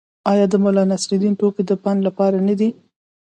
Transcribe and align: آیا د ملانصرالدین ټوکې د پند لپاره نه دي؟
آیا 0.31 0.45
د 0.49 0.55
ملانصرالدین 0.65 1.33
ټوکې 1.39 1.63
د 1.65 1.71
پند 1.83 1.99
لپاره 2.07 2.37
نه 2.47 2.53
دي؟ 2.59 2.69